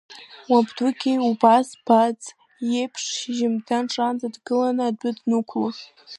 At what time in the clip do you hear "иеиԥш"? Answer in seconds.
2.67-3.03